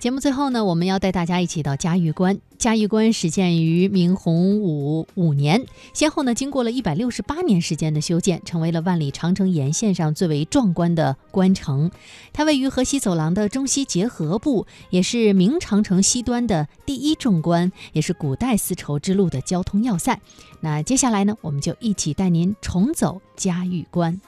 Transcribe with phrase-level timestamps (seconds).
[0.00, 2.40] 节目最后呢，我们要带大家一起到嘉峪关。
[2.56, 11.90] 嘉峪关始建于明洪武五年，先后呢经过了一百六十八年时间的修建，成为了万里长城沿线上最为壮观的关城。
[12.32, 20.18] 它位于河西走廊的中西结合部，也是明长城西端的第一重关，也是古代丝绸之路的交通要塞。
[20.60, 24.18] 那接下来呢，我们就一起带您重走嘉峪关。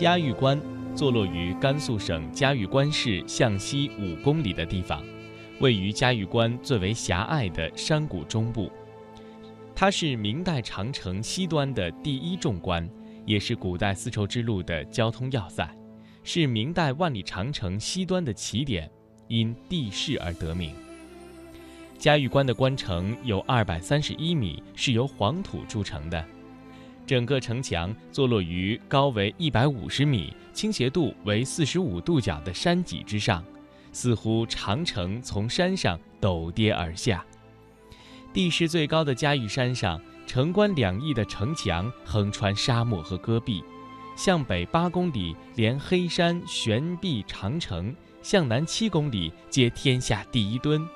[0.00, 0.58] 嘉峪关
[0.94, 5.04] 坐落于甘肃省嘉峪关市向西五公里的地方，
[5.60, 8.72] 位于嘉峪关最为狭隘的山谷中部。
[9.74, 12.88] 它是明代长城西端的第一重关，
[13.26, 15.70] 也是古代丝绸之路的交通要塞，
[16.24, 18.90] 是明代万里长城西端的起点，
[19.28, 20.74] 因地势而得名。
[21.98, 26.24] 嘉峪关的关城有二百三十一米，是由黄土筑成的。
[27.10, 33.44] 整个城墙坐落于高为一百五十米、倾斜度为四十五度角的山脊之上，
[33.90, 37.26] 似乎长城从山上陡跌而下。
[38.32, 43.60] 地势最高的嘉峪山上，城关两翼的城墙横穿沙漠和戈壁，
[44.14, 50.88] 向北八公里连黑山悬壁长城，向南七公里接天下第一墩。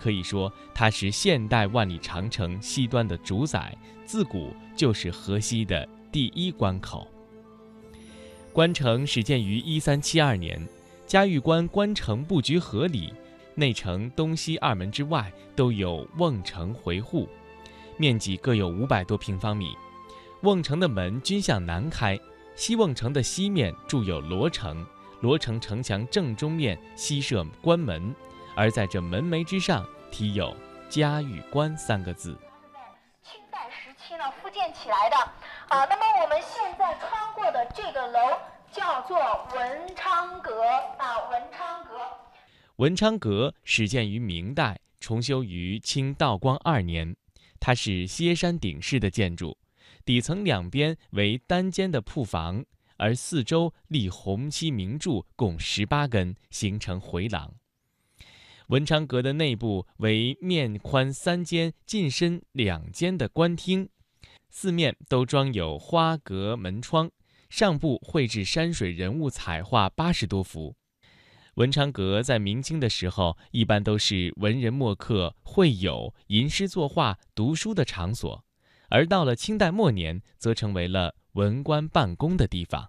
[0.00, 7.06] 可以说，它是现代万里长城西端的主宰，自古就是河西的第一关口。
[8.50, 10.66] 关城始建于一三七二年，
[11.06, 13.12] 嘉峪关关城布局合理，
[13.54, 17.28] 内城东西二门之外都有瓮城回护，
[17.98, 19.76] 面积各有五百多平方米。
[20.40, 22.18] 瓮城的门均向南开，
[22.56, 24.82] 西瓮城的西面筑有罗城，
[25.20, 28.14] 罗城城墙正中面西设关门。
[28.54, 30.54] 而在这门楣之上题有
[30.90, 32.36] “嘉峪关”三个字。
[33.22, 35.16] 清代时期呢复建起来的
[35.68, 35.84] 啊。
[35.84, 38.38] 那么我们现在穿过的这个楼
[38.70, 39.18] 叫做
[39.54, 40.62] 文昌阁
[40.98, 41.98] 啊，文昌阁。
[42.76, 47.14] 文昌阁始建于明代，重修于清道光二年。
[47.60, 49.58] 它是歇山顶式的建筑，
[50.04, 52.64] 底层两边为单间的铺房，
[52.96, 57.52] 而四周立红漆明柱共十八根，形成回廊。
[58.70, 63.88] 文昌阁的内部为面宽三间、进深两间的官厅，
[64.48, 67.10] 四面都装有花格门窗，
[67.48, 70.76] 上部绘制山水人物彩画八十多幅。
[71.54, 78.44] 文昌阁在明清的时候，一般都是文人墨客会友、吟诗作画、读书的场所，
[78.88, 82.88] 而到了清代末年，则成为了文官办公的地方。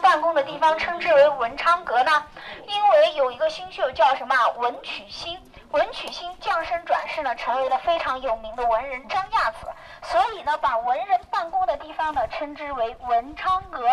[0.00, 2.24] 办公的地方称之为文昌阁呢？
[2.66, 5.38] 因为有一个新秀叫什么文曲星，
[5.70, 9.66] 文曲星降生转世呢，成为了非常有名的文人张亚子，
[10.02, 13.86] 所以呢，把文人办公的地方呢称之为文昌阁。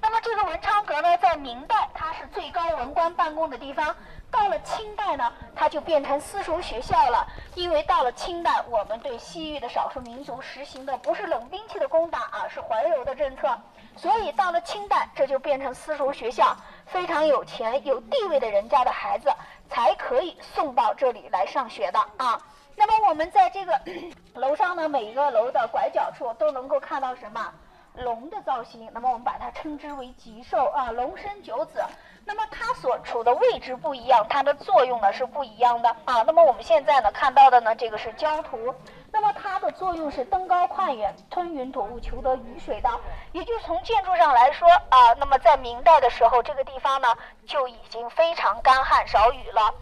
[0.00, 3.94] 那么这个文昌阁呢，在明代它是最高文官办公的地方，
[4.36, 7.24] 到了清代呢，它就变成私塾学校了。
[7.54, 13.56] 因为到了清代，我们对西域的少数民族实行的不是冷兵器的攻打啊，是怀柔的政策。
[13.96, 19.32] 所以到了清代，这就变成私塾学校，非常有钱有地位的人家的孩子
[19.70, 22.36] 才可以送到这里来上学的啊。
[22.74, 23.80] 那么我们在这个
[24.34, 27.52] 楼上呢，每一个楼的拐角处都能够看到什么
[27.94, 28.88] 龙的造型。
[28.92, 31.82] 那么我们把它称之为吉兽啊，龙生九子。
[32.26, 36.22] 那么它所处的位置不一样，它的作用呢是不一样的啊。
[36.22, 38.74] 那么我们现在呢看到的呢，这个是焦土。
[39.12, 42.88] 那么它的作用是登高跨远、吞云吐雾、求得雨水的。
[43.32, 47.08] 也就是从建筑上来说啊，那么在明代的时候，这个地方呢
[47.46, 49.72] 就已经非常干旱少雨了。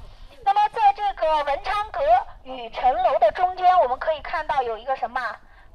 [0.45, 2.01] 那么在这个文昌阁
[2.43, 5.21] 与城楼的中间，我们可以看到有一个什么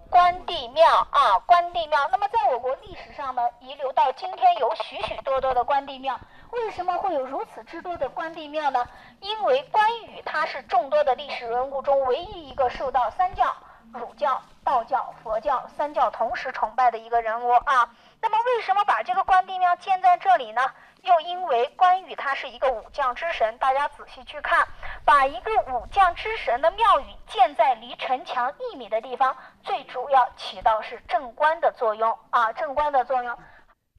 [0.09, 2.07] 关帝庙啊，关帝庙。
[2.11, 6.19] 那么在我国历史上呢，遗留到今天有许许多多的关帝庙。
[6.51, 8.87] 为什么会有如此之多的关帝庙呢？
[9.19, 13.53] 因为关羽他是众多的历史人物中唯一一个受到三教——
[13.93, 17.89] 儒教、道教、佛教三教同时崇拜的一个人物啊。
[18.21, 20.61] 那么，为什么把这个关帝庙建在这里呢？
[21.01, 24.67] 又因为关羽他是一个武将之神，大家仔细去看，
[25.07, 29.33] 把一个武将之神的庙宇建在离城墙一米的地方，
[29.63, 33.37] 最主要起到是镇关的作用啊，镇关的作用。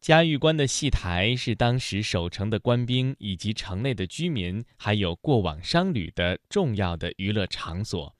[0.02, 8.14] 嘉峪关的戏台是当时守城的官兵以及城内的居民，还有过往商旅的重要的娱乐场所，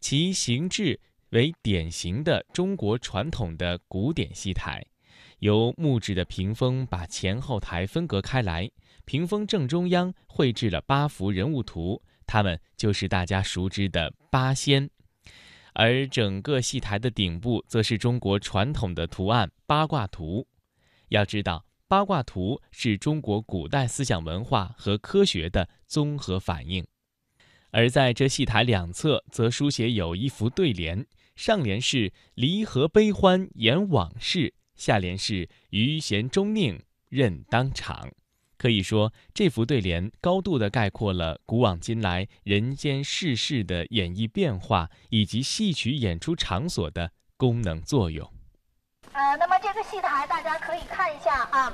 [0.00, 0.98] 其形制
[1.32, 4.82] 为典型的中国传统的古典戏台，
[5.40, 8.70] 由木质的屏风把前后台分隔开来，
[9.04, 12.02] 屏风正中央绘制了八幅人物图，
[12.32, 14.88] 他们就是大家熟知的八仙。
[15.74, 20.46] 而整个戏台的顶部则是中国传统的图案八卦图。
[21.08, 26.82] 要知道，八卦图是中国古代思想文化和科学的综合反应。
[27.70, 31.06] 而在这戏台两侧，则书写有一幅对联，
[31.36, 38.10] 上联是“离合悲欢言往事”，下联是“余弦终宁任当场”。
[38.62, 48.24] 可以说，这幅对联高度地概括了古往今来人间世事的演绎变化，以及戏曲演出场所的功能作用。
[49.10, 51.72] 呃，那么这个戏台大家可以看一下啊。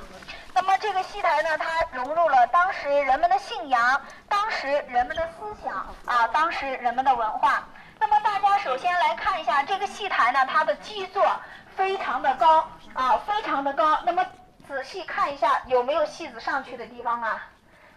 [0.55, 5.75] 那么这个戏台呢，它融入了当时人们的信仰，当时人们的思想
[6.05, 7.69] 啊，当时人们的文化。
[7.99, 11.23] 那么大家首先来看一下这个戏台呢，它的基座
[11.75, 14.01] 非常的高啊，非常的高。
[14.07, 14.25] 那么
[14.69, 17.47] 仔细看一下，有没有戏子上去的地方啊？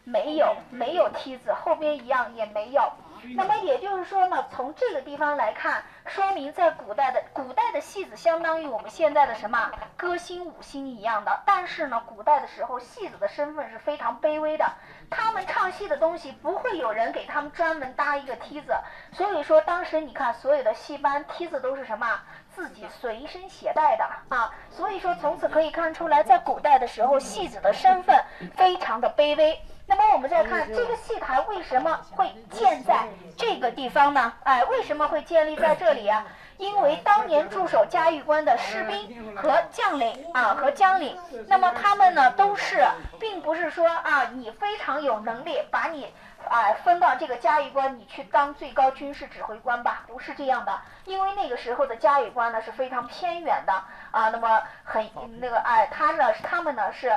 [0.04, 2.90] 没有，没有梯子，后边一样也没有。
[3.36, 11.42] 那么也就是说呢，从这个地方来看，说明在古代的古代的戏子相当于我们现在的什么歌星、舞星一样的。
[11.44, 14.66] 但是呢，古代的时候戏子的身份是非常卑微的，
[15.10, 18.74] 他们唱戏的东西不会有人给他们专门搭一个梯子。
[19.12, 22.18] 所以说，当时你看所有的戏班梯子都是什么？
[22.54, 28.16] 自己随身携带的啊，所以说从此可以看出来，在古代的时候，戏子的身份
[28.54, 29.58] 非常的卑微。
[29.86, 34.32] 那么我们再看这个戏台为什么会建在这个地方呢？
[34.44, 36.24] 哎，为什么会建立在这里啊？
[36.58, 41.16] 因为当年驻守嘉峪关的士兵和将领啊，和将领，
[41.48, 42.86] 那么他们呢都是，
[43.18, 46.12] 并不是说啊，你非常有能力，把你。
[46.48, 50.02] 啊，分到这个嘉峪关，你去当最高军事指挥官吧？
[50.08, 53.72] 不是这样的，因为那个时候的嘉峪关呢是非常偏远的
[54.10, 54.28] 啊。
[54.28, 55.08] 那么很
[55.38, 57.16] 那个哎，他呢，他们呢是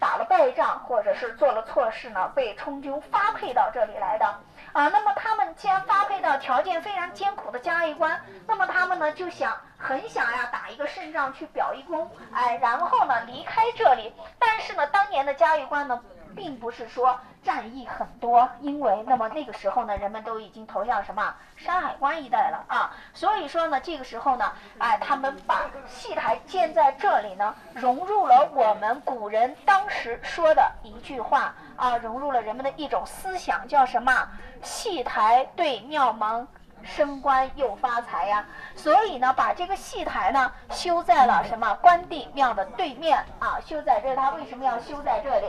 [0.00, 4.40] 打了败仗，或者是做了错事呢，被充军发配到这里来的
[4.74, 4.88] 啊。
[4.88, 14.12] 那么他们既然发配到条件非常艰苦的嘉峪关，那么他们呢就想很想呀打一个胜仗去表一功，哎，然后呢离开这里。
[14.38, 15.98] 但是呢，当年的嘉峪关呢。
[16.34, 34.28] 并不是说战役很多，因为那么那个时候呢，人们都已经投向什么山海关一带了啊，所以说呢，这个时候呢，哎，他们把戏台建在这里呢，融入了我们古人当时说的一句话啊，融入了人们的一种思想，叫什么？
[34.62, 36.46] 戏台对庙门。
[36.84, 38.44] 升官又发财呀，
[38.76, 43.58] 所以呢，把这个戏台呢修在了什么关帝庙的对面啊？
[43.66, 45.46] 修在这，他为什么要修在这里？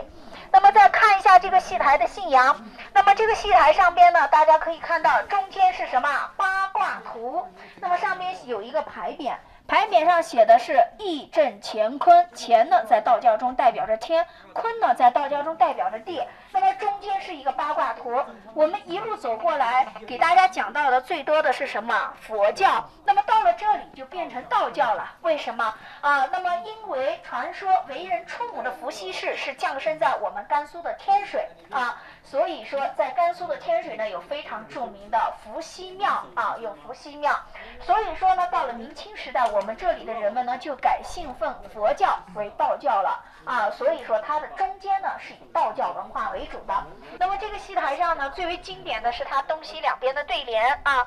[0.51, 2.55] 那么再看一下这个戏台的信仰，
[2.93, 7.45] 那么这个戏台上边呢，大家可以看到中间是什么八卦图？
[7.79, 9.33] 那么上面有一个牌匾。
[9.67, 14.23] 牌匾上写的是义正乾坤，乾呢在道教中代表着天，
[14.53, 16.21] 坤呢在道教中代表着地。
[16.55, 18.23] 那么中间是一个八卦图。
[18.53, 22.13] 我们一路走过来，给大家讲到的最多的是什么？
[22.21, 22.89] 佛教。
[23.03, 25.11] 那么到了这里就变成道教了。
[25.21, 26.25] 为什么啊？
[26.31, 37.37] 那么因为传说为人出母的伏羲氏是降生在我们甘肃的天水啊，所以说在甘肃的天水呢有非常著名的伏羲庙啊，有伏羲庙。
[37.81, 39.45] 所以说呢，到了明清时代。
[39.51, 46.87] 我们这里的人们呢，就改信奉佛教为道教了啊，所以说它的中间呢是以道教文化为主的。
[47.19, 51.05] 那么这个戏台上呢，最为经典的是它东西两边的对联啊，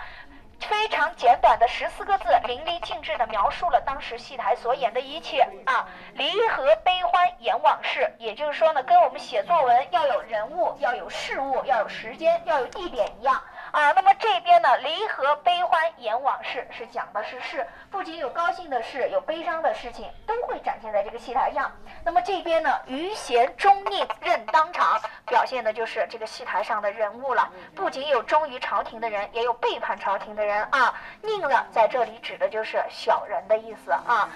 [0.60, 8.08] 非常简短的十四个字，淋漓尽致的描述了当时戏台所演的一切啊，离合悲欢言往事。
[8.18, 13.42] 也就是说呢，跟我们写作文要有人物、要有事物、要有时间、要有地点一样。
[13.70, 21.70] 啊，那么这边呢，离合悲欢言往事是讲的是事，不仅有高兴的事，有悲伤的事情，都会展现在这个戏台上。
[22.04, 27.48] 那么这边呢，余弦终宁任当场，表现的就是这个戏台上的人物了。
[27.74, 30.94] 不仅有忠于朝廷的人，也有背叛朝廷的人啊。
[31.22, 34.30] 宁呢，在这里指的就是小人的意思啊。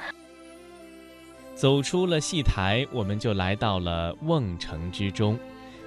[1.55, 5.39] 走出了戏台，我们就来到了瓮城之中。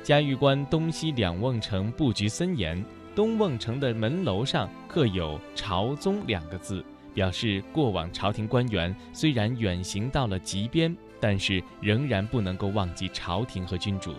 [0.04, 2.84] 嘉峪关东西两瓮城布局森严。
[3.15, 14.13] 东瓮城的门楼上刻有“朝宗”两个字，表示过往朝廷官员虽然远行到了极边，但是仍然不能够忘记朝廷和君主。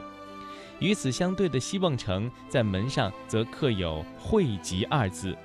[0.79, 5.37] 与此相对的西瓮城，在门上则刻有“汇集”二字，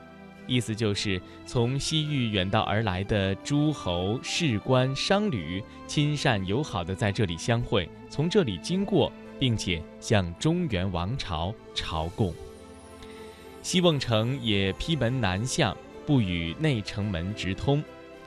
[0.48, 12.34] 意思就是从西域远道而来的诸侯、士官、商旅，亲善友好的在这里相会，从这里经过，并且向中原王朝朝贡。
[13.62, 15.76] 西瓮城也披门南向，
[16.06, 17.84] 不与内城门直通，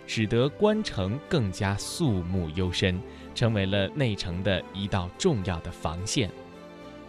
[0.06, 3.00] 使得关城更加肃穆幽深，
[3.34, 6.30] 成为了内城的一道重要的防线。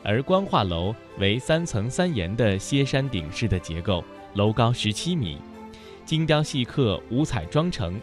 [0.03, 4.03] 而官话楼为三层三檐的歇山顶式的结构，
[4.33, 5.37] 楼高十七米，
[6.03, 7.99] 精雕细刻、五彩妆成。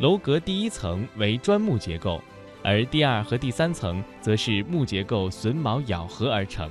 [0.00, 2.20] 楼阁第一层为砖木结构，
[2.62, 6.68] 而第二和第三层则是木结构榫卯咬合而成。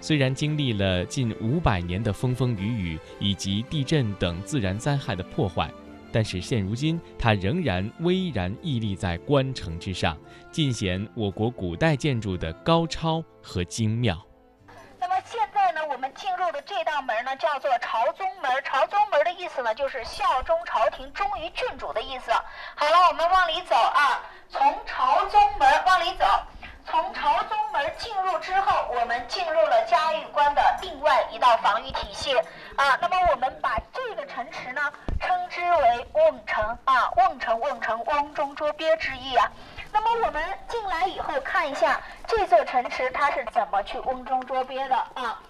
[0.00, 5.70] 虽然经历了近五百年的风风雨雨以及地震等自然灾害的破坏，
[6.10, 10.16] 但是现如今它仍然巍然屹立在关城之上，
[10.50, 14.18] 尽显我国古代建筑的高超和精妙。
[14.98, 18.50] 那么现在呢，我们进入的这道门呢，叫做朝宗门。
[18.64, 22.30] 朝宗门的意思呢，就是效忠朝廷、忠于郡主的意思。
[22.74, 26.24] 好了，我们往里走啊，从朝宗门往里走。
[28.40, 32.36] 之后，我们进入了嘉峪关的另外一道防御体系
[32.76, 32.98] 啊。
[33.00, 34.80] 那么我们把这个城池呢，
[35.20, 39.50] 称之为瓮城啊，瓮城，瓮城，瓮中捉鳖之意啊。
[39.92, 45.40] 那么我们进来以后，看一下这座城池它是怎么去瓮中捉鳖的啊。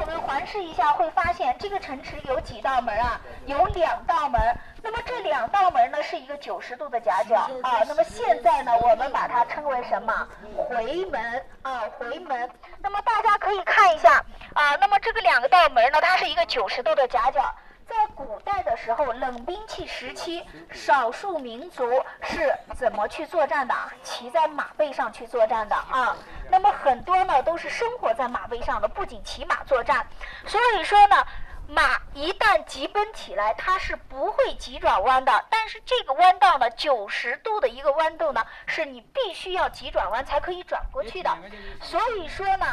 [0.00, 3.20] 我们环视一下，会发现这个城池有几道门啊？
[3.46, 4.40] 有两道门。
[4.82, 7.82] 那么这两道门呢，是一个九十度的夹角啊。
[7.86, 10.28] 那么现在呢，我们把它称为什么？
[10.68, 12.48] 回门啊，回门。
[12.80, 14.24] 那么大家可以看一下
[14.54, 14.76] 啊。
[14.80, 17.52] 那么这个两个道门呢，它是一个九十度的夹角。
[17.88, 23.74] 在古代的时候，冷兵器时期，少数民族是怎么去作战的？
[24.02, 26.14] 骑在马背上去作战的啊。
[26.50, 30.06] 那么很多呢，都是生活在马背上的，不仅骑马作战。
[30.46, 31.26] 所以说呢，
[31.66, 35.44] 马一旦急奔起来，它是不会急转弯的。
[35.48, 41.34] 但是这个弯道呢，九十度的一个弯度呢，是你必须要急转弯才可以转过去的。
[41.80, 42.66] 所以说呢。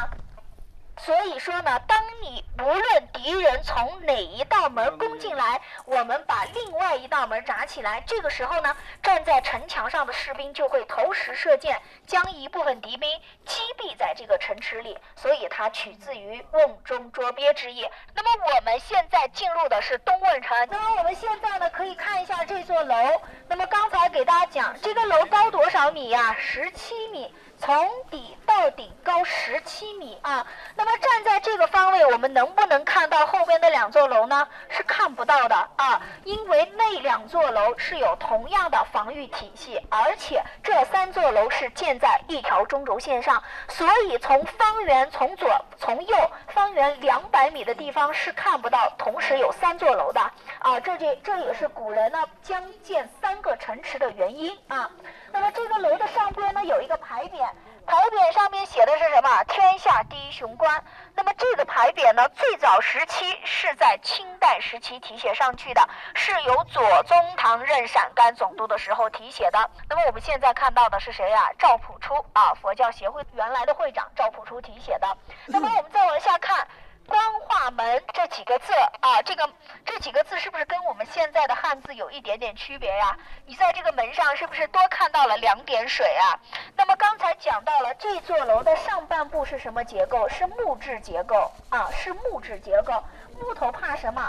[0.98, 13.08] 所以说呢，当你无论敌人从哪一道门攻进来，我们把另外一道门闸起来，这个时候呢，站在城墙上的士兵就会投石射箭，将一部分敌兵
[13.44, 14.98] 击毙在这个城池里。
[15.14, 17.86] 所以它取自于瓮中捉鳖之意。
[18.14, 20.56] 那么我们现在进入的是东瓮城。
[20.70, 23.20] 那么我们现在呢，可以看一下这座楼。
[23.48, 26.34] 那么刚才给大家讲，这个楼高多少米呀？
[26.38, 27.32] 十七米。
[27.58, 30.46] 从底到顶高十七米啊！
[30.76, 34.46] 那么站在这个方位，我们能不能看到后边的两座楼呢？
[34.68, 45.48] 是看不到的啊，因为那两座楼是有同样的防御体系，而且这三座楼是建在一条中轴线上，所以从方圆从左
[45.78, 46.16] 从右
[46.48, 50.20] 方圆两百米的地方是看不到同时有三座楼的
[50.58, 50.80] 啊！
[50.80, 54.90] 这这这也是古人呢将建三个城池的原因啊。
[55.32, 57.48] 那么这个楼的上边呢有一个牌匾，
[57.86, 59.44] 牌匾上面写的是什么？
[59.44, 60.82] 天下第一雄关。
[61.14, 69.70] 那么这个牌匾呢，最早时期是在清代时期题写上去的，是由左宗棠任陕甘总督的时候题写的。
[69.88, 71.48] 那么我们现在看到的是谁呀？
[71.58, 75.16] 赵朴初啊，佛教协会原来的会长赵朴初题写的。
[75.46, 76.66] 那么我们再往下看。
[77.06, 79.48] 光化门这几个字啊，这个
[79.84, 83.16] 这几个字是不是跟我们现在的汉字有一点点区别呀？
[83.46, 86.38] 你在这个门上是不是多看到了两点水啊？
[86.76, 90.28] 那么刚才讲到了这座楼的上半部是什么结构？
[90.28, 93.02] 是木质结构啊，是木质结构。
[93.40, 94.20] 木头怕什么？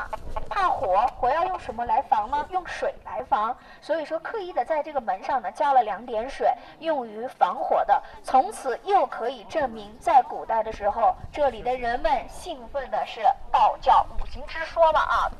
[0.50, 2.46] 怕火，火要用什么来防呢？
[2.52, 3.56] 用水来防。
[3.82, 8.02] 所以说，刻意的在这个门上呢加了两点水，用于防火的。
[8.24, 13.22] 从此又可以证明，在古代的时候，这里的人们信奉的是
[13.52, 15.32] 道教五行之说了啊。